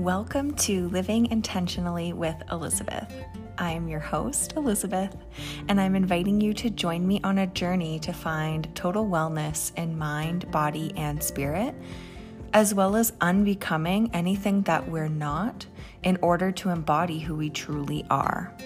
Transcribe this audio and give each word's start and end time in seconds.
Welcome 0.00 0.54
to 0.54 0.88
Living 0.88 1.30
Intentionally 1.30 2.14
with 2.14 2.34
Elizabeth. 2.50 3.12
I 3.58 3.72
am 3.72 3.86
your 3.86 4.00
host, 4.00 4.54
Elizabeth, 4.56 5.14
and 5.68 5.78
I'm 5.78 5.94
inviting 5.94 6.40
you 6.40 6.54
to 6.54 6.70
join 6.70 7.06
me 7.06 7.20
on 7.22 7.36
a 7.36 7.46
journey 7.46 7.98
to 7.98 8.12
find 8.14 8.74
total 8.74 9.04
wellness 9.04 9.76
in 9.76 9.98
mind, 9.98 10.50
body, 10.50 10.94
and 10.96 11.22
spirit, 11.22 11.74
as 12.54 12.72
well 12.72 12.96
as 12.96 13.12
unbecoming 13.20 14.08
anything 14.14 14.62
that 14.62 14.88
we're 14.88 15.06
not 15.06 15.66
in 16.02 16.16
order 16.22 16.50
to 16.50 16.70
embody 16.70 17.18
who 17.18 17.34
we 17.34 17.50
truly 17.50 18.06
are. 18.08 18.56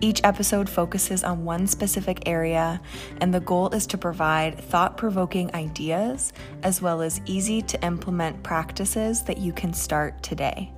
Each 0.00 0.20
episode 0.22 0.68
focuses 0.68 1.24
on 1.24 1.44
one 1.44 1.66
specific 1.66 2.28
area, 2.28 2.80
and 3.20 3.34
the 3.34 3.40
goal 3.40 3.70
is 3.70 3.84
to 3.88 3.98
provide 3.98 4.56
thought 4.60 4.96
provoking 4.96 5.52
ideas 5.56 6.32
as 6.62 6.80
well 6.80 7.02
as 7.02 7.20
easy 7.26 7.62
to 7.62 7.84
implement 7.84 8.44
practices 8.44 9.24
that 9.24 9.38
you 9.38 9.52
can 9.52 9.72
start 9.72 10.22
today. 10.22 10.72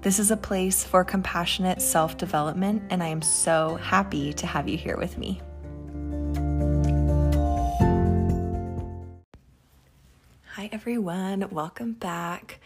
This 0.00 0.18
is 0.18 0.32
a 0.32 0.36
place 0.36 0.82
for 0.82 1.04
compassionate 1.04 1.80
self 1.80 2.16
development, 2.16 2.82
and 2.90 3.00
I 3.00 3.08
am 3.08 3.22
so 3.22 3.76
happy 3.76 4.32
to 4.32 4.46
have 4.46 4.68
you 4.68 4.76
here 4.76 4.96
with 4.96 5.16
me. 5.18 5.40
Hi, 10.54 10.68
everyone. 10.72 11.48
Welcome 11.52 11.92
back. 11.92 12.58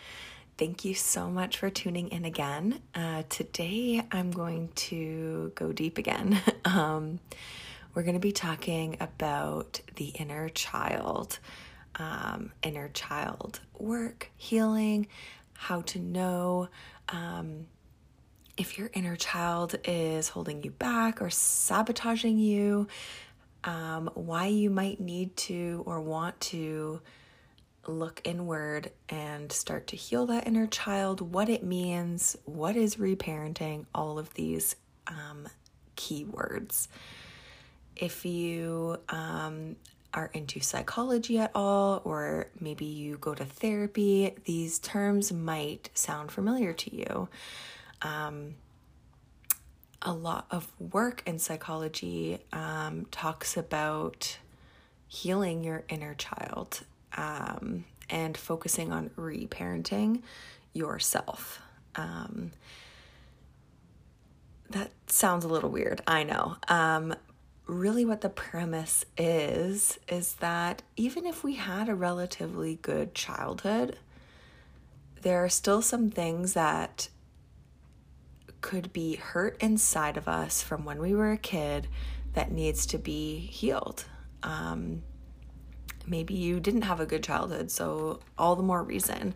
Thank 0.62 0.84
you 0.84 0.94
so 0.94 1.28
much 1.28 1.58
for 1.58 1.70
tuning 1.70 2.10
in 2.10 2.24
again. 2.24 2.80
Uh, 2.94 3.24
today, 3.28 4.00
I'm 4.12 4.30
going 4.30 4.68
to 4.76 5.50
go 5.56 5.72
deep 5.72 5.98
again. 5.98 6.40
um, 6.64 7.18
we're 7.92 8.04
going 8.04 8.14
to 8.14 8.20
be 8.20 8.30
talking 8.30 8.96
about 9.00 9.80
the 9.96 10.10
inner 10.10 10.48
child, 10.50 11.40
um, 11.96 12.52
inner 12.62 12.88
child 12.90 13.58
work, 13.76 14.30
healing, 14.36 15.08
how 15.54 15.80
to 15.80 15.98
know 15.98 16.68
um, 17.08 17.66
if 18.56 18.78
your 18.78 18.88
inner 18.94 19.16
child 19.16 19.74
is 19.82 20.28
holding 20.28 20.62
you 20.62 20.70
back 20.70 21.20
or 21.20 21.28
sabotaging 21.28 22.38
you, 22.38 22.86
um, 23.64 24.08
why 24.14 24.46
you 24.46 24.70
might 24.70 25.00
need 25.00 25.36
to 25.38 25.82
or 25.86 26.00
want 26.00 26.38
to 26.38 27.00
look 27.86 28.20
inward 28.24 28.90
and 29.08 29.50
start 29.50 29.86
to 29.88 29.96
heal 29.96 30.26
that 30.26 30.46
inner 30.46 30.66
child, 30.66 31.20
what 31.20 31.48
it 31.48 31.64
means, 31.64 32.36
what 32.44 32.76
is 32.76 32.96
reparenting, 32.96 33.86
all 33.94 34.18
of 34.18 34.32
these 34.34 34.76
um, 35.06 35.48
keywords. 35.96 36.88
If 37.96 38.24
you 38.24 38.98
um, 39.08 39.76
are 40.14 40.30
into 40.32 40.60
psychology 40.60 41.38
at 41.38 41.50
all, 41.54 42.02
or 42.04 42.48
maybe 42.60 42.84
you 42.84 43.16
go 43.18 43.34
to 43.34 43.44
therapy, 43.44 44.34
these 44.44 44.78
terms 44.78 45.32
might 45.32 45.90
sound 45.94 46.30
familiar 46.30 46.72
to 46.72 46.94
you. 46.94 47.28
Um, 48.02 48.54
a 50.00 50.12
lot 50.12 50.46
of 50.50 50.70
work 50.78 51.22
in 51.26 51.38
psychology 51.38 52.40
um, 52.52 53.06
talks 53.10 53.56
about 53.56 54.38
healing 55.06 55.62
your 55.62 55.84
inner 55.88 56.14
child 56.14 56.84
um, 57.16 57.84
and 58.10 58.36
focusing 58.36 58.92
on 58.92 59.10
reparenting 59.10 60.22
yourself. 60.72 61.60
Um, 61.94 62.52
that 64.70 64.90
sounds 65.06 65.44
a 65.44 65.48
little 65.48 65.70
weird, 65.70 66.00
I 66.06 66.22
know. 66.22 66.56
Um, 66.68 67.14
really, 67.66 68.04
what 68.04 68.22
the 68.22 68.28
premise 68.28 69.04
is, 69.16 69.98
is 70.08 70.34
that 70.36 70.82
even 70.96 71.26
if 71.26 71.44
we 71.44 71.54
had 71.54 71.88
a 71.88 71.94
relatively 71.94 72.76
good 72.76 73.14
childhood, 73.14 73.98
there 75.20 75.44
are 75.44 75.48
still 75.48 75.82
some 75.82 76.10
things 76.10 76.54
that 76.54 77.08
could 78.60 78.92
be 78.92 79.16
hurt 79.16 79.56
inside 79.60 80.16
of 80.16 80.28
us 80.28 80.62
from 80.62 80.84
when 80.84 81.00
we 81.00 81.14
were 81.14 81.32
a 81.32 81.36
kid 81.36 81.88
that 82.32 82.50
needs 82.50 82.86
to 82.86 82.98
be 82.98 83.38
healed. 83.38 84.04
Um, 84.42 85.02
maybe 86.06 86.34
you 86.34 86.60
didn't 86.60 86.82
have 86.82 87.00
a 87.00 87.06
good 87.06 87.22
childhood, 87.22 87.70
so 87.70 88.20
all 88.38 88.56
the 88.56 88.62
more 88.62 88.82
reason. 88.82 89.34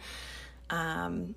Um, 0.71 1.35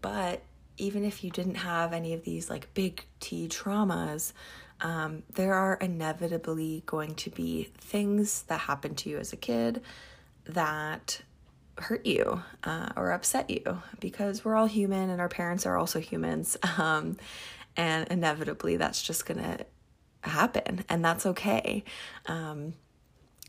but 0.00 0.42
even 0.76 1.04
if 1.04 1.22
you 1.22 1.30
didn't 1.30 1.56
have 1.56 1.92
any 1.92 2.14
of 2.14 2.24
these 2.24 2.50
like 2.50 2.72
big 2.74 3.04
T 3.20 3.48
traumas, 3.48 4.32
um, 4.80 5.22
there 5.34 5.54
are 5.54 5.74
inevitably 5.74 6.82
going 6.86 7.14
to 7.16 7.30
be 7.30 7.70
things 7.78 8.42
that 8.44 8.60
happen 8.60 8.94
to 8.96 9.10
you 9.10 9.18
as 9.18 9.32
a 9.32 9.36
kid 9.36 9.82
that 10.46 11.22
hurt 11.78 12.06
you 12.06 12.42
uh, 12.62 12.90
or 12.96 13.12
upset 13.12 13.50
you 13.50 13.82
because 13.98 14.44
we're 14.44 14.54
all 14.54 14.66
human 14.66 15.10
and 15.10 15.20
our 15.20 15.28
parents 15.28 15.66
are 15.66 15.76
also 15.76 16.00
humans. 16.00 16.56
Um, 16.78 17.16
and 17.76 18.06
inevitably, 18.08 18.76
that's 18.76 19.02
just 19.02 19.26
going 19.26 19.42
to 19.42 19.66
happen, 20.22 20.84
and 20.88 21.04
that's 21.04 21.26
okay. 21.26 21.84
Um, 22.26 22.74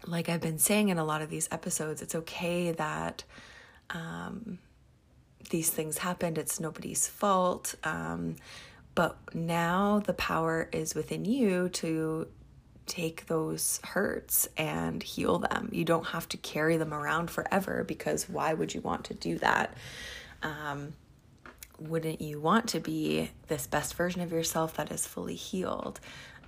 like 0.05 0.29
I've 0.29 0.41
been 0.41 0.59
saying 0.59 0.89
in 0.89 0.97
a 0.97 1.05
lot 1.05 1.21
of 1.21 1.29
these 1.29 1.47
episodes, 1.51 2.01
it's 2.01 2.15
okay 2.15 2.71
that 2.71 3.23
um, 3.89 4.59
these 5.49 5.69
things 5.69 5.99
happened. 5.99 6.37
It's 6.37 6.59
nobody's 6.59 7.07
fault. 7.07 7.75
Um, 7.83 8.35
but 8.93 9.17
now 9.33 9.99
the 9.99 10.13
power 10.13 10.69
is 10.71 10.95
within 10.95 11.25
you 11.25 11.69
to 11.69 12.27
take 12.85 13.25
those 13.25 13.79
hurts 13.83 14.47
and 14.57 15.01
heal 15.01 15.39
them. 15.39 15.69
You 15.71 15.83
don't 15.85 16.07
have 16.07 16.29
to 16.29 16.37
carry 16.37 16.77
them 16.77 16.93
around 16.93 17.31
forever 17.31 17.83
because 17.83 18.29
why 18.29 18.53
would 18.53 18.73
you 18.73 18.81
want 18.81 19.05
to 19.05 19.13
do 19.13 19.37
that? 19.39 19.73
Um, 20.43 20.93
wouldn't 21.79 22.21
you 22.21 22.39
want 22.39 22.69
to 22.69 22.79
be 22.79 23.31
this 23.47 23.67
best 23.67 23.95
version 23.95 24.21
of 24.21 24.31
yourself 24.31 24.75
that 24.75 24.91
is 24.91 25.05
fully 25.05 25.35
healed 25.35 25.99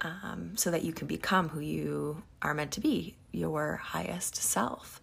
um, 0.02 0.56
so 0.56 0.72
that 0.72 0.84
you 0.84 0.94
can 0.94 1.08
become 1.08 1.50
who 1.50 1.60
you 1.60 2.24
are 2.42 2.54
meant 2.54 2.72
to 2.72 2.80
be, 2.80 3.16
your 3.32 3.78
highest 3.78 4.36
self? 4.36 5.02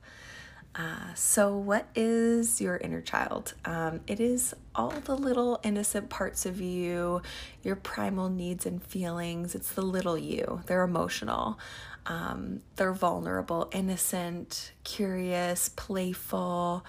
Uh, 0.77 1.15
so, 1.15 1.57
what 1.57 1.87
is 1.95 2.61
your 2.61 2.77
inner 2.79 3.01
child? 3.01 3.55
Um, 3.65 4.01
it 4.09 4.19
is 4.19 4.55
all 4.75 4.91
the 4.91 5.17
little 5.17 5.61
innocent 5.63 6.11
parts 6.11 6.47
of 6.47 6.61
you, 6.61 7.23
your 7.63 7.77
primal 7.77 8.29
needs 8.29 8.67
and 8.67 8.83
feelings. 8.83 9.55
It's 9.55 9.71
the 9.73 9.83
little 9.83 10.19
you. 10.19 10.63
They're 10.67 10.83
emotional, 10.83 11.61
um, 12.07 12.61
they're 12.75 12.93
vulnerable, 12.93 13.69
innocent, 13.73 14.73
curious, 14.83 15.69
playful. 15.69 16.85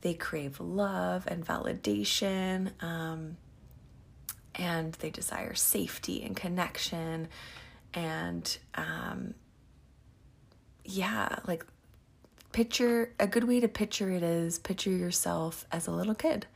They 0.00 0.14
crave 0.14 0.60
love 0.60 1.24
and 1.26 1.44
validation, 1.46 2.70
um, 2.82 3.36
and 4.58 4.92
they 4.94 5.10
desire 5.10 5.54
safety 5.54 6.22
and 6.22 6.36
connection. 6.36 7.28
And 7.94 8.58
um, 8.74 9.34
yeah, 10.84 11.38
like 11.46 11.64
picture 12.52 13.14
a 13.20 13.26
good 13.26 13.44
way 13.44 13.60
to 13.60 13.68
picture 13.68 14.10
it 14.10 14.22
is 14.22 14.58
picture 14.58 14.90
yourself 14.90 15.64
as 15.70 15.86
a 15.86 15.92
little 15.92 16.14
kid. 16.14 16.46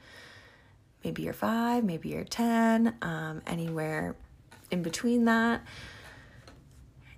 Maybe 1.05 1.23
you're 1.23 1.33
five, 1.33 1.85
maybe 1.85 2.11
you're 2.11 2.25
10, 2.25 2.97
um, 3.03 3.43
anywhere 3.47 4.15
in 4.71 4.83
between 4.83 5.25
that. 5.25 5.65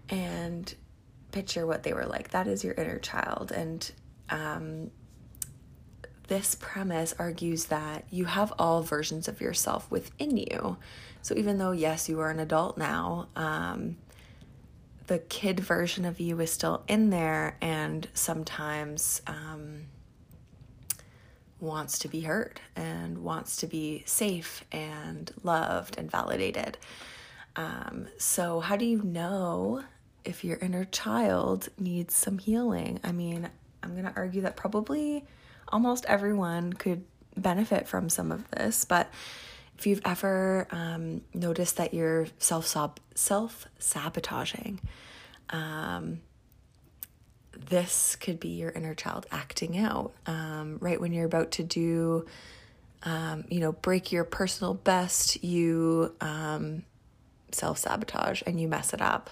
And 0.08 0.72
picture 1.32 1.66
what 1.66 1.82
they 1.82 1.92
were 1.92 2.06
like. 2.06 2.30
That 2.30 2.46
is 2.46 2.64
your 2.64 2.74
inner 2.74 2.98
child. 2.98 3.52
And 3.52 3.90
um, 4.30 4.90
this 6.28 6.54
premise 6.54 7.14
argues 7.18 7.66
that 7.66 8.04
you 8.10 8.24
have 8.24 8.52
all 8.58 8.82
versions 8.82 9.28
of 9.28 9.40
yourself 9.40 9.90
within 9.90 10.36
you. 10.36 10.76
So 11.22 11.34
even 11.36 11.58
though, 11.58 11.72
yes, 11.72 12.08
you 12.08 12.20
are 12.20 12.30
an 12.30 12.40
adult 12.40 12.78
now, 12.78 13.28
um, 13.36 13.96
the 15.06 15.18
kid 15.18 15.60
version 15.60 16.04
of 16.04 16.20
you 16.20 16.40
is 16.40 16.50
still 16.50 16.82
in 16.88 17.10
there 17.10 17.56
and 17.60 18.08
sometimes 18.14 19.20
um, 19.26 19.86
wants 21.60 21.98
to 22.00 22.08
be 22.08 22.22
heard 22.22 22.60
and 22.74 23.18
wants 23.18 23.56
to 23.56 23.66
be 23.66 24.02
safe 24.06 24.64
and 24.72 25.30
loved 25.42 25.98
and 25.98 26.10
validated. 26.10 26.78
Um, 27.56 28.08
so, 28.18 28.60
how 28.60 28.76
do 28.76 28.84
you 28.84 29.02
know 29.02 29.84
if 30.24 30.42
your 30.42 30.56
inner 30.58 30.84
child 30.84 31.68
needs 31.78 32.14
some 32.14 32.38
healing? 32.38 32.98
I 33.04 33.12
mean, 33.12 33.48
I'm 33.82 33.92
going 33.92 34.04
to 34.04 34.12
argue 34.16 34.40
that 34.42 34.56
probably 34.56 35.24
almost 35.74 36.06
everyone 36.06 36.72
could 36.72 37.04
benefit 37.36 37.88
from 37.88 38.08
some 38.08 38.30
of 38.30 38.48
this, 38.52 38.84
but 38.84 39.10
if 39.76 39.88
you've 39.88 40.00
ever 40.04 40.68
um, 40.70 41.20
noticed 41.34 41.78
that 41.78 41.92
you're 41.92 42.28
self 42.38 42.76
self 43.16 43.66
sabotaging, 43.80 44.80
um, 45.50 46.20
this 47.52 48.14
could 48.14 48.38
be 48.38 48.50
your 48.50 48.70
inner 48.70 48.94
child 48.94 49.26
acting 49.32 49.76
out 49.76 50.12
um, 50.26 50.78
right 50.80 51.00
when 51.00 51.12
you're 51.12 51.26
about 51.26 51.50
to 51.52 51.64
do, 51.64 52.24
um, 53.02 53.44
you 53.48 53.58
know, 53.58 53.72
break 53.72 54.12
your 54.12 54.22
personal 54.22 54.74
best. 54.74 55.42
You 55.42 56.14
um, 56.20 56.84
self 57.50 57.78
sabotage 57.78 58.42
and 58.46 58.60
you 58.60 58.68
mess 58.68 58.94
it 58.94 59.02
up. 59.02 59.28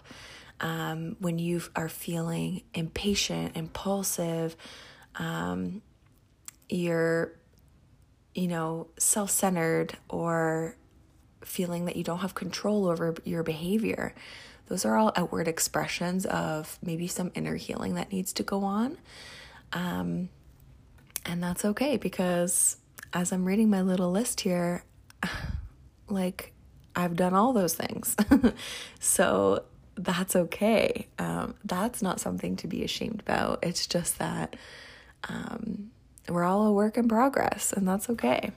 Um, 0.60 1.16
when 1.20 1.38
you 1.38 1.62
are 1.76 1.88
feeling 1.88 2.62
impatient, 2.74 3.56
impulsive, 3.56 4.56
you're 6.72 7.32
you 8.34 8.48
know, 8.48 8.88
self 8.98 9.30
centered 9.30 9.96
or 10.08 10.76
feeling 11.44 11.86
that 11.86 11.96
you 11.96 12.04
don't 12.04 12.20
have 12.20 12.34
control 12.34 12.86
over 12.88 13.14
your 13.24 13.42
behavior. 13.42 14.14
Those 14.68 14.84
are 14.84 14.96
all 14.96 15.12
outward 15.16 15.48
expressions 15.48 16.24
of 16.24 16.78
maybe 16.82 17.06
some 17.06 17.30
inner 17.34 17.56
healing 17.56 17.94
that 17.94 18.12
needs 18.12 18.32
to 18.34 18.42
go 18.42 18.64
on. 18.64 18.96
Um, 19.72 20.28
and 21.26 21.42
that's 21.42 21.64
okay 21.64 21.96
because 21.96 22.76
as 23.12 23.32
I'm 23.32 23.44
reading 23.44 23.68
my 23.68 23.82
little 23.82 24.10
list 24.10 24.40
here, 24.40 24.84
like 26.08 26.52
I've 26.96 27.16
done 27.16 27.34
all 27.34 27.52
those 27.52 27.74
things. 27.74 28.16
so 29.00 29.64
that's 29.96 30.36
okay. 30.36 31.08
Um, 31.18 31.54
that's 31.64 32.00
not 32.00 32.18
something 32.18 32.56
to 32.56 32.66
be 32.66 32.82
ashamed 32.82 33.20
about. 33.20 33.58
It's 33.62 33.86
just 33.86 34.18
that 34.18 34.56
um, 35.28 35.91
we're 36.28 36.44
all 36.44 36.66
a 36.66 36.72
work 36.72 36.96
in 36.96 37.08
progress, 37.08 37.72
and 37.72 37.86
that's 37.86 38.08
okay. 38.10 38.52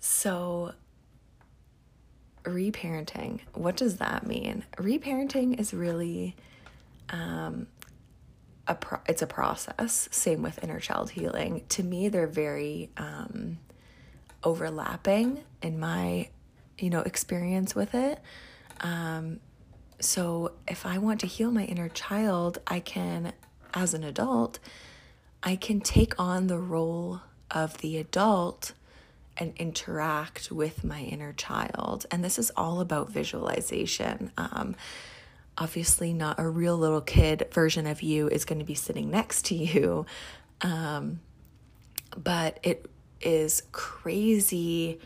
So, 0.00 0.72
reparenting, 2.44 3.40
what 3.54 3.76
does 3.76 3.98
that 3.98 4.26
mean? 4.26 4.64
Reparenting 4.76 5.60
is 5.60 5.72
really 5.72 6.34
um, 7.10 7.66
a 8.66 8.74
pro- 8.74 9.00
it's 9.06 9.22
a 9.22 9.26
process. 9.26 10.08
Same 10.10 10.42
with 10.42 10.62
inner 10.62 10.80
child 10.80 11.10
healing. 11.10 11.64
To 11.70 11.82
me, 11.82 12.08
they're 12.08 12.26
very 12.26 12.90
um, 12.96 13.58
overlapping 14.42 15.44
in 15.62 15.78
my 15.78 16.28
you 16.78 16.90
know 16.90 17.00
experience 17.00 17.74
with 17.74 17.94
it. 17.94 18.18
Um, 18.80 19.40
so 20.00 20.52
if 20.66 20.84
I 20.84 20.98
want 20.98 21.20
to 21.20 21.26
heal 21.26 21.50
my 21.52 21.64
inner 21.64 21.88
child, 21.88 22.58
I 22.66 22.80
can, 22.80 23.32
as 23.72 23.94
an 23.94 24.02
adult, 24.02 24.58
I 25.42 25.56
can 25.56 25.80
take 25.80 26.18
on 26.18 26.46
the 26.46 26.58
role 26.58 27.20
of 27.50 27.78
the 27.78 27.98
adult 27.98 28.72
and 29.36 29.52
interact 29.56 30.52
with 30.52 30.84
my 30.84 31.00
inner 31.00 31.32
child. 31.32 32.06
And 32.10 32.22
this 32.22 32.38
is 32.38 32.50
all 32.56 32.80
about 32.80 33.10
visualization. 33.10 34.30
Um, 34.36 34.76
obviously, 35.58 36.12
not 36.12 36.38
a 36.38 36.48
real 36.48 36.76
little 36.76 37.00
kid 37.00 37.48
version 37.52 37.86
of 37.86 38.02
you 38.02 38.28
is 38.28 38.44
going 38.44 38.58
to 38.58 38.64
be 38.64 38.74
sitting 38.74 39.10
next 39.10 39.46
to 39.46 39.54
you, 39.54 40.06
um, 40.60 41.20
but 42.16 42.58
it 42.62 42.86
is 43.20 43.62
crazy 43.72 45.00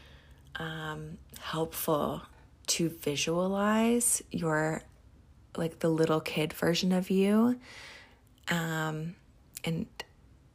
um, 0.57 1.19
helpful 1.41 2.23
to 2.67 2.89
visualize 2.89 4.23
your 4.31 4.83
like 5.57 5.79
the 5.79 5.89
little 5.89 6.21
kid 6.21 6.53
version 6.53 6.93
of 6.93 7.09
you 7.11 7.59
um, 8.49 9.15
and 9.65 9.87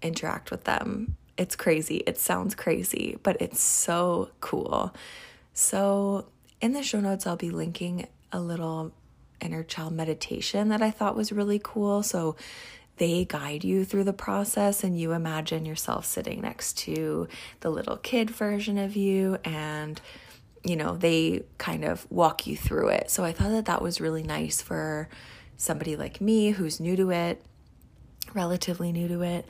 interact 0.02 0.52
with 0.52 0.64
them. 0.66 1.16
It's 1.38 1.56
crazy. 1.56 1.98
It 2.08 2.18
sounds 2.18 2.56
crazy, 2.56 3.18
but 3.24 3.42
it's 3.42 3.62
so 3.62 4.30
cool. 4.42 4.94
So, 5.54 6.28
in 6.60 6.74
the 6.74 6.84
show 6.84 7.00
notes, 7.00 7.26
I'll 7.26 7.36
be 7.36 7.50
linking 7.50 8.08
a 8.32 8.40
little 8.40 8.92
inner 9.40 9.64
child 9.64 9.94
meditation 9.94 10.70
that 10.70 10.82
I 10.82 10.92
thought 10.92 11.16
was 11.16 11.32
really 11.32 11.60
cool. 11.64 12.04
So, 12.04 12.36
they 12.98 13.26
guide 13.26 13.64
you 13.64 13.84
through 13.84 14.04
the 14.04 14.14
process, 14.14 14.84
and 14.84 15.00
you 15.00 15.14
imagine 15.14 15.66
yourself 15.66 16.06
sitting 16.06 16.42
next 16.42 16.78
to 16.80 17.28
the 17.62 17.72
little 17.72 17.98
kid 17.98 18.30
version 18.30 18.78
of 18.78 18.96
you 18.96 19.40
and 19.44 20.00
you 20.64 20.76
know, 20.76 20.96
they 20.96 21.44
kind 21.58 21.84
of 21.84 22.06
walk 22.12 22.46
you 22.46 22.56
through 22.56 22.90
it. 22.90 23.10
So 23.10 23.24
I 23.24 23.32
thought 23.32 23.50
that 23.50 23.66
that 23.66 23.82
was 23.82 24.00
really 24.00 24.24
nice 24.24 24.62
for 24.62 25.10
somebody 25.58 25.96
like 25.96 26.22
me 26.22 26.52
who's 26.52 26.80
new 26.80 26.96
to 26.96 27.12
it, 27.12 27.44
relatively 28.34 28.92
new 28.92 29.08
to 29.08 29.22
it. 29.22 29.46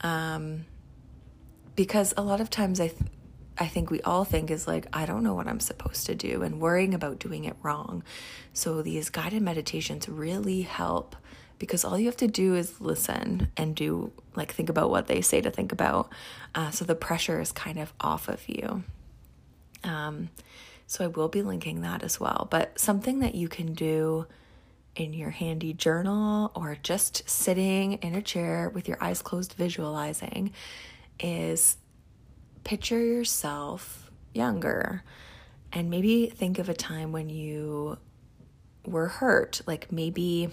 Um, 0.00 0.66
because 1.76 2.14
a 2.16 2.22
lot 2.22 2.40
of 2.40 2.50
times 2.50 2.80
I, 2.80 2.88
th- 2.88 3.10
I 3.58 3.66
think 3.66 3.90
we 3.90 4.00
all 4.02 4.24
think 4.24 4.50
is 4.50 4.66
like, 4.66 4.86
I 4.92 5.06
don't 5.06 5.22
know 5.22 5.34
what 5.34 5.46
I'm 5.46 5.60
supposed 5.60 6.06
to 6.06 6.14
do 6.14 6.42
and 6.42 6.60
worrying 6.60 6.94
about 6.94 7.18
doing 7.18 7.44
it 7.44 7.56
wrong. 7.62 8.02
So 8.52 8.82
these 8.82 9.10
guided 9.10 9.42
meditations 9.42 10.08
really 10.08 10.62
help 10.62 11.16
because 11.58 11.84
all 11.84 11.98
you 11.98 12.06
have 12.06 12.16
to 12.16 12.28
do 12.28 12.54
is 12.54 12.80
listen 12.80 13.48
and 13.56 13.74
do, 13.74 14.12
like, 14.34 14.52
think 14.52 14.68
about 14.68 14.90
what 14.90 15.06
they 15.06 15.20
say 15.20 15.40
to 15.40 15.50
think 15.50 15.72
about. 15.72 16.10
Uh, 16.54 16.70
so 16.70 16.84
the 16.84 16.94
pressure 16.94 17.40
is 17.40 17.52
kind 17.52 17.78
of 17.78 17.92
off 18.00 18.28
of 18.28 18.46
you. 18.48 18.82
Um, 19.84 20.30
so 20.86 21.04
I 21.04 21.08
will 21.08 21.28
be 21.28 21.42
linking 21.42 21.80
that 21.82 22.02
as 22.02 22.18
well. 22.18 22.48
But 22.50 22.78
something 22.78 23.20
that 23.20 23.34
you 23.34 23.48
can 23.48 23.72
do 23.72 24.26
in 24.96 25.12
your 25.12 25.30
handy 25.30 25.72
journal 25.72 26.52
or 26.54 26.76
just 26.82 27.28
sitting 27.28 27.94
in 27.94 28.14
a 28.14 28.22
chair 28.22 28.70
with 28.70 28.88
your 28.88 29.02
eyes 29.02 29.22
closed 29.22 29.54
visualizing 29.54 30.52
is 31.18 31.76
picture 32.62 33.02
yourself 33.04 34.10
younger. 34.32 35.02
And 35.72 35.90
maybe 35.90 36.26
think 36.26 36.58
of 36.58 36.68
a 36.68 36.74
time 36.74 37.12
when 37.12 37.28
you 37.28 37.98
were 38.86 39.08
hurt 39.08 39.62
like 39.66 39.90
maybe 39.90 40.50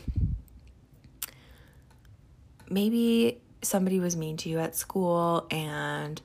maybe 2.69 3.41
somebody 3.61 3.99
was 3.99 4.15
mean 4.15 4.37
to 4.37 4.49
you 4.49 4.57
at 4.59 4.75
school 4.75 5.45
and 5.51 6.21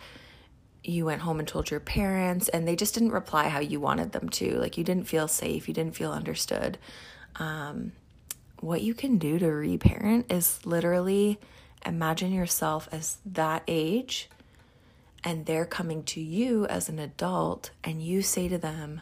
you 0.84 1.04
went 1.04 1.20
home 1.20 1.40
and 1.40 1.48
told 1.48 1.68
your 1.68 1.80
parents 1.80 2.48
and 2.48 2.66
they 2.66 2.76
just 2.76 2.94
didn't 2.94 3.10
reply 3.10 3.48
how 3.48 3.58
you 3.58 3.80
wanted 3.80 4.12
them 4.12 4.28
to. 4.28 4.56
Like 4.58 4.78
you 4.78 4.84
didn't 4.84 5.08
feel 5.08 5.28
safe 5.28 5.68
you 5.68 5.74
didn't 5.74 5.96
feel 5.96 6.12
understood. 6.12 6.78
Um, 7.36 7.92
what 8.60 8.82
you 8.82 8.94
can 8.94 9.18
do 9.18 9.38
to 9.38 9.48
reparent 9.48 10.30
is 10.30 10.64
literally 10.64 11.38
imagine 11.84 12.32
yourself 12.32 12.88
as 12.90 13.18
that 13.24 13.62
age 13.68 14.28
and 15.22 15.46
they're 15.46 15.66
coming 15.66 16.02
to 16.02 16.20
you 16.20 16.66
as 16.66 16.88
an 16.88 16.98
adult 16.98 17.70
and 17.84 18.02
you 18.02 18.22
say 18.22 18.48
to 18.48 18.58
them 18.58 19.00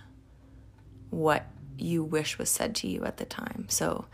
what 1.10 1.46
you 1.76 2.02
wish 2.02 2.38
was 2.38 2.48
said 2.48 2.74
to 2.74 2.88
you 2.88 3.04
at 3.04 3.16
the 3.16 3.24
time 3.24 3.66
so 3.68 4.04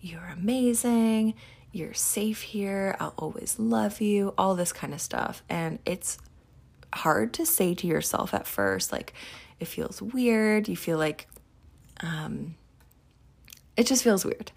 you're 0.00 0.30
amazing 0.32 1.34
you're 1.72 1.94
safe 1.94 2.42
here 2.42 2.96
i'll 3.00 3.14
always 3.18 3.58
love 3.58 4.00
you 4.00 4.34
all 4.36 4.54
this 4.54 4.72
kind 4.72 4.92
of 4.92 5.00
stuff 5.00 5.42
and 5.48 5.78
it's 5.84 6.18
hard 6.92 7.32
to 7.34 7.46
say 7.46 7.74
to 7.74 7.86
yourself 7.86 8.34
at 8.34 8.46
first. 8.46 8.92
Like 8.92 9.14
it 9.60 9.66
feels 9.66 10.00
weird. 10.00 10.68
You 10.68 10.76
feel 10.76 10.98
like 10.98 11.28
um, 12.00 12.54
it 13.78 13.86
just 13.86 14.02
feels 14.02 14.24
weird. 14.24 14.50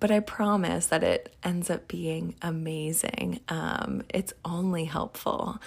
But 0.00 0.10
I 0.10 0.20
promise 0.20 0.86
that 0.86 1.04
it 1.04 1.34
ends 1.44 1.70
up 1.70 1.86
being 1.86 2.34
amazing. 2.42 3.40
Um, 3.48 4.02
it's 4.08 4.32
only 4.44 4.86
helpful. 4.86 5.58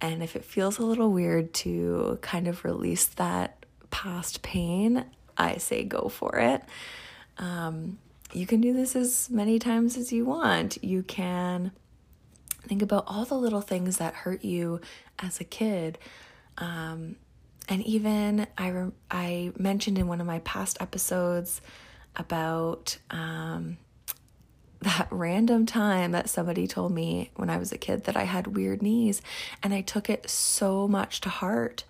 And 0.00 0.22
if 0.22 0.36
it 0.36 0.44
feels 0.44 0.78
a 0.78 0.84
little 0.84 1.10
weird 1.10 1.52
to 1.54 2.18
kind 2.20 2.46
of 2.46 2.64
release 2.64 3.06
that 3.06 3.64
past 3.90 4.42
pain, 4.42 5.06
I 5.36 5.56
say 5.56 5.84
go 5.84 6.08
for 6.08 6.38
it. 6.38 6.62
Um, 7.38 7.98
you 8.32 8.46
can 8.46 8.60
do 8.60 8.72
this 8.72 8.94
as 8.94 9.30
many 9.30 9.58
times 9.58 9.96
as 9.96 10.12
you 10.12 10.26
want. 10.26 10.82
You 10.84 11.02
can 11.02 11.72
think 12.62 12.82
about 12.82 13.04
all 13.06 13.24
the 13.24 13.36
little 13.36 13.60
things 13.62 13.96
that 13.98 14.14
hurt 14.14 14.44
you 14.44 14.80
as 15.18 15.40
a 15.40 15.44
kid. 15.44 15.98
Um, 16.58 17.16
and 17.68 17.82
even 17.84 18.46
I, 18.58 18.68
re- 18.68 18.92
I 19.10 19.52
mentioned 19.58 19.98
in 19.98 20.08
one 20.08 20.20
of 20.20 20.26
my 20.26 20.40
past 20.40 20.76
episodes 20.80 21.62
about 22.16 22.98
um, 23.10 23.78
that 24.80 25.08
random 25.10 25.66
time 25.66 26.12
that 26.12 26.28
somebody 26.28 26.66
told 26.66 26.92
me 26.92 27.30
when 27.36 27.50
I 27.50 27.56
was 27.56 27.72
a 27.72 27.78
kid 27.78 28.04
that 28.04 28.16
I 28.16 28.24
had 28.24 28.56
weird 28.56 28.82
knees, 28.82 29.22
and 29.62 29.72
I 29.74 29.80
took 29.80 30.08
it 30.10 30.28
so 30.28 30.86
much 30.86 31.20
to 31.22 31.28
heart. 31.28 31.84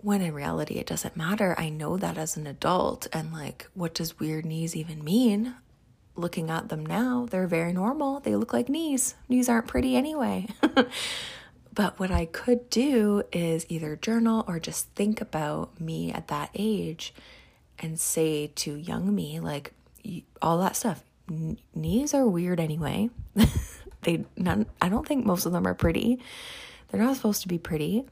When 0.00 0.20
in 0.20 0.32
reality, 0.32 0.74
it 0.74 0.86
doesn't 0.86 1.16
matter. 1.16 1.56
I 1.58 1.70
know 1.70 1.96
that 1.96 2.18
as 2.18 2.36
an 2.36 2.46
adult, 2.46 3.08
and 3.12 3.32
like, 3.32 3.68
what 3.74 3.94
does 3.94 4.20
weird 4.20 4.46
knees 4.46 4.76
even 4.76 5.02
mean? 5.02 5.54
Looking 6.14 6.50
at 6.50 6.68
them 6.68 6.84
now, 6.84 7.26
they're 7.30 7.46
very 7.46 7.72
normal. 7.72 8.20
They 8.20 8.36
look 8.36 8.52
like 8.52 8.68
knees. 8.68 9.14
Knees 9.28 9.48
aren't 9.48 9.68
pretty 9.68 9.96
anyway. 9.96 10.48
But 11.78 12.00
what 12.00 12.10
I 12.10 12.24
could 12.24 12.70
do 12.70 13.22
is 13.30 13.64
either 13.68 13.94
journal 13.94 14.44
or 14.48 14.58
just 14.58 14.88
think 14.96 15.20
about 15.20 15.80
me 15.80 16.10
at 16.10 16.26
that 16.26 16.50
age 16.52 17.14
and 17.78 17.98
say 17.98 18.48
to 18.48 18.74
young 18.74 19.14
me, 19.14 19.40
like, 19.40 19.72
all 20.40 20.58
that 20.58 20.76
stuff. 20.76 21.02
knees 21.74 22.14
are 22.14 22.26
weird 22.26 22.60
anyway. 22.60 23.10
they 24.02 24.24
none 24.36 24.66
I 24.80 24.88
don't 24.88 25.06
think 25.06 25.26
most 25.26 25.46
of 25.46 25.52
them 25.52 25.66
are 25.66 25.74
pretty. 25.74 26.20
They're 26.88 27.02
not 27.02 27.16
supposed 27.16 27.42
to 27.42 27.48
be 27.48 27.58
pretty. 27.58 28.04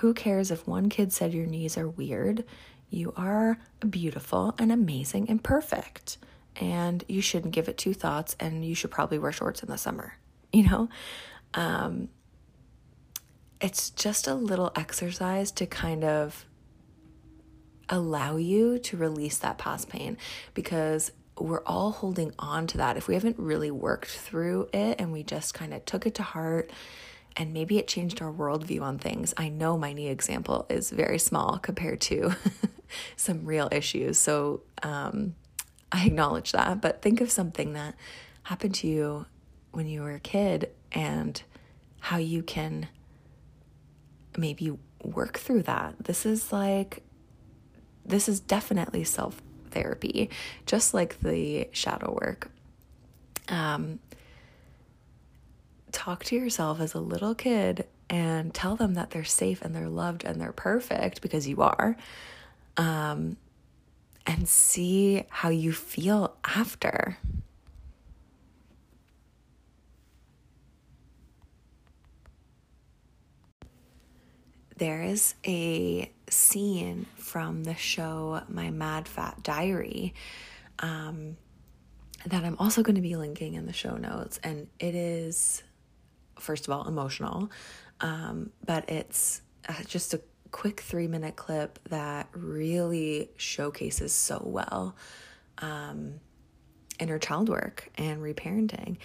Who 0.00 0.12
cares 0.12 0.50
if 0.50 0.66
one 0.66 0.88
kid 0.90 1.12
said 1.12 1.32
your 1.32 1.46
knees 1.46 1.78
are 1.78 1.88
weird? 1.88 2.44
You 2.90 3.12
are 3.16 3.58
beautiful 3.88 4.54
and 4.58 4.70
amazing 4.70 5.30
and 5.30 5.42
perfect. 5.42 6.18
And 6.56 7.04
you 7.08 7.20
shouldn't 7.20 7.54
give 7.54 7.68
it 7.68 7.78
two 7.78 7.94
thoughts 7.94 8.36
and 8.38 8.64
you 8.64 8.74
should 8.74 8.90
probably 8.90 9.18
wear 9.18 9.32
shorts 9.32 9.62
in 9.62 9.70
the 9.70 9.78
summer. 9.78 10.14
You 10.52 10.62
know? 10.70 10.88
Um, 11.52 12.08
it's 13.60 13.90
just 13.90 14.26
a 14.26 14.34
little 14.34 14.72
exercise 14.74 15.50
to 15.52 15.66
kind 15.66 16.02
of 16.02 16.46
allow 17.88 18.36
you 18.36 18.78
to 18.78 18.96
release 18.96 19.38
that 19.38 19.58
past 19.58 19.88
pain 19.88 20.16
because 20.54 21.12
we're 21.38 21.62
all 21.64 21.92
holding 21.92 22.32
on 22.38 22.66
to 22.68 22.78
that. 22.78 22.96
If 22.96 23.08
we 23.08 23.14
haven't 23.14 23.38
really 23.38 23.70
worked 23.70 24.10
through 24.10 24.68
it 24.72 25.00
and 25.00 25.12
we 25.12 25.22
just 25.22 25.54
kind 25.54 25.74
of 25.74 25.84
took 25.84 26.06
it 26.06 26.14
to 26.16 26.22
heart 26.22 26.70
and 27.36 27.52
maybe 27.52 27.78
it 27.78 27.86
changed 27.86 28.22
our 28.22 28.32
worldview 28.32 28.80
on 28.80 28.98
things. 28.98 29.34
I 29.36 29.50
know 29.50 29.76
my 29.76 29.92
knee 29.92 30.08
example 30.08 30.66
is 30.70 30.90
very 30.90 31.18
small 31.18 31.58
compared 31.58 32.00
to 32.02 32.34
some 33.16 33.44
real 33.44 33.68
issues. 33.70 34.18
So 34.18 34.62
um, 34.82 35.34
I 35.92 36.06
acknowledge 36.06 36.52
that. 36.52 36.80
But 36.80 37.02
think 37.02 37.20
of 37.20 37.30
something 37.30 37.74
that 37.74 37.94
happened 38.44 38.74
to 38.76 38.86
you 38.86 39.26
when 39.72 39.86
you 39.86 40.00
were 40.00 40.12
a 40.12 40.20
kid 40.20 40.70
and 40.92 41.42
how 42.00 42.16
you 42.16 42.42
can 42.42 42.88
maybe 44.38 44.72
work 45.02 45.38
through 45.38 45.62
that. 45.62 45.96
This 46.02 46.24
is 46.24 46.52
like, 46.52 47.02
this 48.06 48.28
is 48.28 48.40
definitely 48.40 49.04
self 49.04 49.40
therapy, 49.70 50.30
just 50.64 50.94
like 50.94 51.20
the 51.20 51.68
shadow 51.72 52.18
work. 52.20 52.50
Um, 53.48 53.98
talk 55.92 56.24
to 56.24 56.36
yourself 56.36 56.80
as 56.80 56.94
a 56.94 57.00
little 57.00 57.34
kid 57.34 57.86
and 58.08 58.54
tell 58.54 58.76
them 58.76 58.94
that 58.94 59.10
they're 59.10 59.24
safe 59.24 59.62
and 59.62 59.74
they're 59.74 59.88
loved 59.88 60.24
and 60.24 60.40
they're 60.40 60.52
perfect 60.52 61.20
because 61.22 61.48
you 61.48 61.62
are. 61.62 61.96
Um, 62.76 63.36
and 64.26 64.48
see 64.48 65.24
how 65.30 65.50
you 65.50 65.72
feel 65.72 66.36
after. 66.44 67.16
There 74.76 75.02
is 75.02 75.34
a 75.46 76.12
scene 76.28 77.06
from 77.16 77.64
the 77.64 77.74
show 77.74 78.42
My 78.48 78.70
Mad 78.70 79.08
Fat 79.08 79.42
Diary 79.42 80.12
um, 80.80 81.38
that 82.26 82.44
I'm 82.44 82.56
also 82.58 82.82
going 82.82 82.96
to 82.96 83.00
be 83.00 83.16
linking 83.16 83.54
in 83.54 83.64
the 83.64 83.72
show 83.72 83.96
notes. 83.96 84.38
And 84.42 84.66
it 84.78 84.94
is, 84.94 85.62
first 86.38 86.66
of 86.66 86.74
all, 86.74 86.86
emotional, 86.86 87.50
um, 88.00 88.50
but 88.66 88.90
it's 88.90 89.40
uh, 89.66 89.82
just 89.86 90.12
a 90.12 90.20
quick 90.50 90.80
three 90.80 91.06
minute 91.06 91.36
clip 91.36 91.78
that 91.88 92.28
really 92.32 93.30
showcases 93.36 94.12
so 94.12 94.42
well 94.44 94.94
um, 95.58 96.20
inner 96.98 97.18
child 97.18 97.48
work 97.48 97.90
and 97.96 98.20
reparenting. 98.20 98.98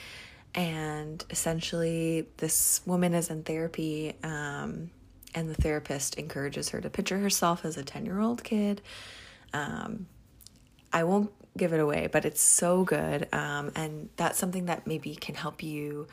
And 0.53 1.23
essentially, 1.29 2.27
this 2.37 2.81
woman 2.85 3.13
is 3.13 3.29
in 3.29 3.43
therapy. 3.43 4.17
Um, 4.21 4.91
and 5.33 5.50
the 5.50 5.53
therapist 5.53 6.15
encourages 6.15 6.69
her 6.69 6.81
to 6.81 6.89
picture 6.89 7.19
herself 7.19 7.65
as 7.65 7.77
a 7.77 7.83
10 7.83 8.05
year 8.05 8.19
old 8.19 8.43
kid. 8.43 8.81
Um, 9.53 10.07
I 10.93 11.03
won't 11.03 11.31
give 11.57 11.73
it 11.73 11.79
away, 11.79 12.07
but 12.11 12.25
it's 12.25 12.41
so 12.41 12.83
good. 12.83 13.27
Um, 13.33 13.71
and 13.75 14.09
that's 14.15 14.38
something 14.38 14.65
that 14.65 14.88
maybe 14.88 15.15
can 15.15 15.35
help 15.35 15.63
you 15.63 16.07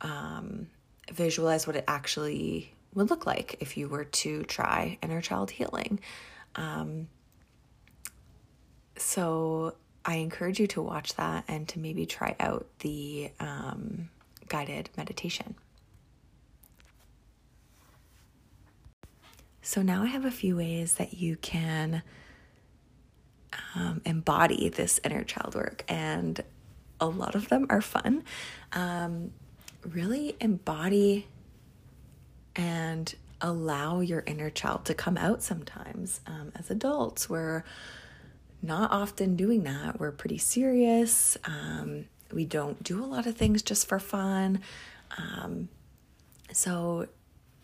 um, 0.00 0.68
visualize 1.12 1.66
what 1.66 1.76
it 1.76 1.84
actually 1.88 2.72
would 2.94 3.10
look 3.10 3.26
like 3.26 3.56
if 3.60 3.76
you 3.76 3.88
were 3.88 4.04
to 4.04 4.42
try 4.44 4.98
inner 5.02 5.20
child 5.20 5.50
healing. 5.50 6.00
Um, 6.56 7.08
so 8.96 9.74
I 10.04 10.16
encourage 10.16 10.58
you 10.58 10.66
to 10.68 10.82
watch 10.82 11.14
that 11.14 11.44
and 11.48 11.68
to 11.68 11.78
maybe 11.78 12.06
try 12.06 12.34
out 12.40 12.66
the 12.80 13.30
um, 13.40 14.08
guided 14.48 14.90
meditation. 14.96 15.54
So 19.68 19.82
now 19.82 20.02
I 20.02 20.06
have 20.06 20.24
a 20.24 20.30
few 20.30 20.56
ways 20.56 20.94
that 20.94 21.12
you 21.12 21.36
can 21.36 22.00
um, 23.74 24.00
embody 24.06 24.70
this 24.70 24.98
inner 25.04 25.22
child 25.24 25.54
work, 25.54 25.84
and 25.88 26.42
a 26.98 27.06
lot 27.06 27.34
of 27.34 27.50
them 27.50 27.66
are 27.68 27.82
fun. 27.82 28.24
Um, 28.72 29.30
really 29.86 30.36
embody 30.40 31.26
and 32.56 33.14
allow 33.42 34.00
your 34.00 34.22
inner 34.26 34.48
child 34.48 34.86
to 34.86 34.94
come 34.94 35.18
out 35.18 35.42
sometimes. 35.42 36.22
Um, 36.26 36.50
as 36.56 36.70
adults, 36.70 37.28
we're 37.28 37.62
not 38.62 38.90
often 38.90 39.36
doing 39.36 39.64
that. 39.64 40.00
We're 40.00 40.12
pretty 40.12 40.38
serious. 40.38 41.36
Um, 41.44 42.06
we 42.32 42.46
don't 42.46 42.82
do 42.82 43.04
a 43.04 43.06
lot 43.06 43.26
of 43.26 43.36
things 43.36 43.60
just 43.60 43.86
for 43.86 43.98
fun. 43.98 44.62
Um, 45.18 45.68
so 46.54 47.06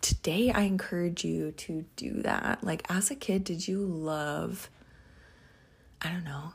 today 0.05 0.51
I 0.51 0.65
encourage 0.65 1.25
you 1.25 1.53
to 1.53 1.87
do 1.97 2.21
that. 2.23 2.63
Like 2.63 2.85
as 2.91 3.11
a 3.11 3.15
kid, 3.15 3.43
did 3.43 3.67
you 3.67 3.79
love, 3.79 4.69
I 6.03 6.11
don't 6.11 6.25
know, 6.25 6.53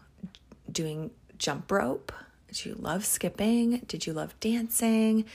doing 0.72 1.10
jump 1.40 1.72
rope? 1.72 2.12
Did 2.48 2.64
you 2.64 2.76
love 2.76 3.06
skipping? 3.06 3.80
Did 3.88 4.06
you 4.06 4.14
love 4.14 4.40
dancing? 4.40 5.26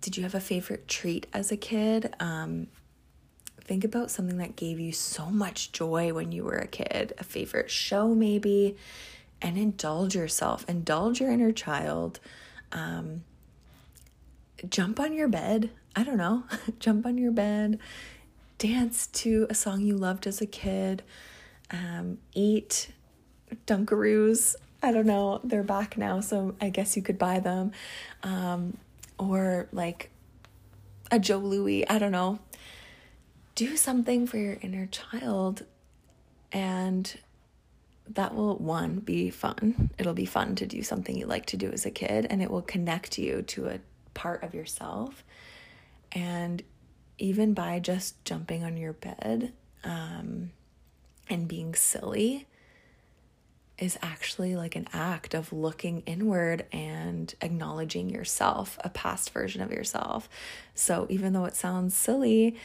Did 0.00 0.16
you 0.16 0.24
have 0.24 0.34
a 0.34 0.40
favorite 0.40 0.88
treat 0.88 1.28
as 1.32 1.52
a 1.52 1.56
kid? 1.56 2.12
Um, 2.18 2.66
think 3.60 3.84
about 3.84 4.10
something 4.10 4.38
that 4.38 4.56
gave 4.56 4.80
you 4.80 4.90
so 4.90 5.26
much 5.26 5.70
joy 5.70 6.12
when 6.12 6.32
you 6.32 6.42
were 6.42 6.58
a 6.58 6.66
kid, 6.66 7.12
a 7.18 7.24
favorite 7.24 7.70
show 7.70 8.16
maybe, 8.16 8.76
and 9.40 9.56
indulge 9.56 10.16
yourself, 10.16 10.64
indulge 10.68 11.20
your 11.20 11.30
inner 11.30 11.52
child. 11.52 12.18
Um, 12.72 13.22
jump 14.70 15.00
on 15.00 15.12
your 15.12 15.28
bed. 15.28 15.70
I 15.96 16.04
don't 16.04 16.16
know, 16.16 16.44
jump 16.78 17.06
on 17.06 17.18
your 17.18 17.32
bed, 17.32 17.78
dance 18.58 19.06
to 19.08 19.46
a 19.48 19.54
song 19.54 19.82
you 19.82 19.96
loved 19.96 20.26
as 20.26 20.40
a 20.40 20.46
kid, 20.46 21.02
um, 21.70 22.18
eat 22.32 22.90
Dunkaroos. 23.66 24.56
I 24.82 24.92
don't 24.92 25.06
know, 25.06 25.40
they're 25.44 25.62
back 25.62 25.96
now, 25.96 26.20
so 26.20 26.56
I 26.60 26.68
guess 26.68 26.96
you 26.96 27.02
could 27.02 27.18
buy 27.18 27.40
them. 27.40 27.72
Um, 28.22 28.76
or 29.18 29.68
like 29.72 30.10
a 31.10 31.18
Joe 31.18 31.38
Louis, 31.38 31.88
I 31.88 31.98
don't 31.98 32.12
know. 32.12 32.38
Do 33.54 33.76
something 33.76 34.26
for 34.26 34.36
your 34.36 34.58
inner 34.60 34.86
child, 34.86 35.64
and 36.52 37.16
that 38.08 38.34
will, 38.34 38.56
one, 38.56 38.98
be 38.98 39.30
fun. 39.30 39.90
It'll 39.96 40.12
be 40.12 40.26
fun 40.26 40.56
to 40.56 40.66
do 40.66 40.82
something 40.82 41.16
you 41.16 41.26
like 41.26 41.46
to 41.46 41.56
do 41.56 41.70
as 41.70 41.86
a 41.86 41.90
kid, 41.90 42.26
and 42.28 42.42
it 42.42 42.50
will 42.50 42.62
connect 42.62 43.16
you 43.16 43.42
to 43.42 43.66
a 43.68 43.78
part 44.14 44.42
of 44.42 44.54
yourself. 44.54 45.24
And 46.12 46.62
even 47.18 47.54
by 47.54 47.80
just 47.80 48.24
jumping 48.24 48.64
on 48.64 48.76
your 48.76 48.92
bed 48.92 49.52
um, 49.84 50.50
and 51.28 51.46
being 51.48 51.74
silly 51.74 52.46
is 53.78 53.98
actually 54.02 54.54
like 54.54 54.76
an 54.76 54.86
act 54.92 55.34
of 55.34 55.52
looking 55.52 56.02
inward 56.06 56.64
and 56.72 57.34
acknowledging 57.40 58.08
yourself, 58.08 58.78
a 58.84 58.88
past 58.88 59.30
version 59.30 59.60
of 59.60 59.72
yourself. 59.72 60.28
So 60.74 61.06
even 61.08 61.32
though 61.32 61.44
it 61.44 61.56
sounds 61.56 61.94
silly, 61.94 62.56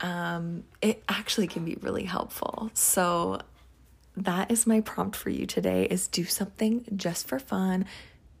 um, 0.00 0.64
it 0.80 1.02
actually 1.08 1.48
can 1.48 1.64
be 1.64 1.76
really 1.80 2.04
helpful. 2.04 2.70
So 2.74 3.40
that 4.16 4.50
is 4.50 4.66
my 4.66 4.80
prompt 4.80 5.16
for 5.16 5.30
you 5.30 5.46
today 5.46 5.84
is 5.84 6.06
do 6.06 6.24
something 6.24 6.84
just 6.94 7.26
for 7.26 7.38
fun 7.38 7.86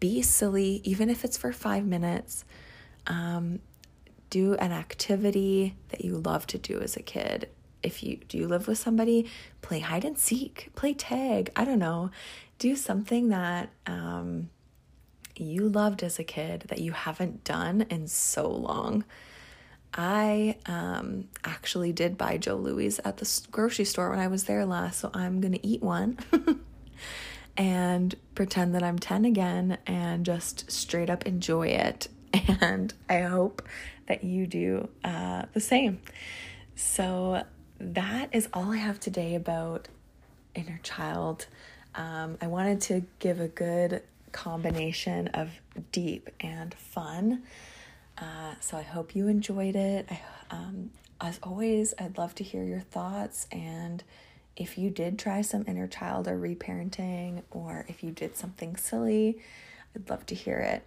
be 0.02 0.20
silly, 0.20 0.80
even 0.82 1.08
if 1.08 1.24
it's 1.24 1.36
for 1.36 1.52
five 1.52 1.86
minutes. 1.86 2.44
Um, 3.06 3.60
do 4.30 4.54
an 4.54 4.72
activity 4.72 5.76
that 5.90 6.04
you 6.04 6.16
love 6.16 6.44
to 6.48 6.58
do 6.58 6.80
as 6.80 6.96
a 6.96 7.02
kid. 7.02 7.48
If 7.84 8.02
you 8.02 8.16
do 8.16 8.36
you 8.36 8.48
live 8.48 8.66
with 8.66 8.78
somebody, 8.78 9.30
play 9.60 9.78
hide 9.78 10.04
and 10.04 10.18
seek, 10.18 10.70
play 10.74 10.92
tag. 10.92 11.52
I 11.54 11.64
don't 11.64 11.78
know. 11.78 12.10
Do 12.58 12.74
something 12.74 13.28
that 13.28 13.70
um, 13.86 14.50
you 15.36 15.68
loved 15.68 16.02
as 16.02 16.18
a 16.18 16.24
kid 16.24 16.64
that 16.66 16.80
you 16.80 16.90
haven't 16.90 17.44
done 17.44 17.82
in 17.82 18.08
so 18.08 18.50
long. 18.50 19.04
I 19.94 20.56
um, 20.66 21.28
actually 21.44 21.92
did 21.92 22.18
buy 22.18 22.38
Joe 22.38 22.56
Louis 22.56 22.98
at 23.04 23.18
the 23.18 23.40
grocery 23.52 23.84
store 23.84 24.10
when 24.10 24.18
I 24.18 24.26
was 24.26 24.44
there 24.44 24.66
last, 24.66 24.98
so 24.98 25.12
I'm 25.14 25.40
gonna 25.40 25.60
eat 25.62 25.80
one. 25.80 26.18
and 27.56 28.14
pretend 28.34 28.74
that 28.74 28.82
I'm 28.82 28.98
10 28.98 29.24
again 29.24 29.78
and 29.86 30.24
just 30.24 30.70
straight 30.70 31.10
up 31.10 31.26
enjoy 31.26 31.68
it. 31.68 32.08
And 32.60 32.94
I 33.08 33.20
hope 33.20 33.62
that 34.06 34.24
you 34.24 34.46
do 34.46 34.88
uh, 35.04 35.42
the 35.52 35.60
same. 35.60 36.00
So, 36.74 37.44
that 37.78 38.28
is 38.32 38.48
all 38.54 38.72
I 38.72 38.76
have 38.76 39.00
today 39.00 39.34
about 39.34 39.88
inner 40.54 40.78
child. 40.82 41.46
Um, 41.94 42.38
I 42.40 42.46
wanted 42.46 42.80
to 42.82 43.04
give 43.18 43.40
a 43.40 43.48
good 43.48 44.02
combination 44.30 45.28
of 45.28 45.50
deep 45.90 46.30
and 46.40 46.72
fun. 46.74 47.42
Uh, 48.16 48.54
so, 48.60 48.78
I 48.78 48.82
hope 48.82 49.14
you 49.14 49.28
enjoyed 49.28 49.76
it. 49.76 50.08
I, 50.10 50.20
um, 50.50 50.90
as 51.20 51.38
always, 51.42 51.92
I'd 51.98 52.16
love 52.18 52.34
to 52.36 52.44
hear 52.44 52.64
your 52.64 52.80
thoughts 52.80 53.46
and 53.52 54.02
if 54.56 54.76
you 54.78 54.90
did 54.90 55.18
try 55.18 55.42
some 55.42 55.64
inner 55.66 55.86
child 55.86 56.28
or 56.28 56.38
reparenting, 56.38 57.42
or 57.50 57.84
if 57.88 58.02
you 58.02 58.10
did 58.10 58.36
something 58.36 58.76
silly, 58.76 59.38
I'd 59.94 60.08
love 60.10 60.26
to 60.26 60.34
hear 60.34 60.58
it. 60.58 60.84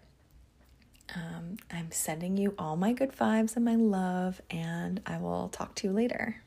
Um, 1.15 1.57
I'm 1.71 1.91
sending 1.91 2.37
you 2.37 2.55
all 2.57 2.75
my 2.75 2.93
good 2.93 3.11
vibes 3.11 3.55
and 3.55 3.65
my 3.65 3.75
love, 3.75 4.41
and 4.49 5.01
I 5.05 5.17
will 5.17 5.49
talk 5.49 5.75
to 5.75 5.87
you 5.87 5.93
later. 5.93 6.41